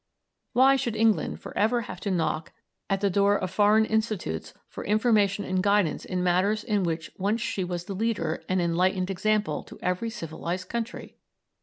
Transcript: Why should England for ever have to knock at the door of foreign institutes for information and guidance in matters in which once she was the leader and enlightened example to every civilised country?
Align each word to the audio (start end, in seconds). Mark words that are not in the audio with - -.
Why 0.53 0.77
should 0.77 0.95
England 0.95 1.41
for 1.41 1.55
ever 1.55 1.81
have 1.81 1.99
to 1.99 2.09
knock 2.09 2.53
at 2.89 3.01
the 3.01 3.09
door 3.11 3.37
of 3.37 3.51
foreign 3.51 3.85
institutes 3.85 4.51
for 4.67 4.83
information 4.83 5.45
and 5.45 5.61
guidance 5.61 6.05
in 6.05 6.23
matters 6.23 6.63
in 6.63 6.81
which 6.81 7.11
once 7.19 7.39
she 7.41 7.63
was 7.63 7.83
the 7.85 7.93
leader 7.93 8.43
and 8.49 8.59
enlightened 8.59 9.11
example 9.11 9.61
to 9.61 9.77
every 9.79 10.09
civilised 10.09 10.69
country? 10.69 11.17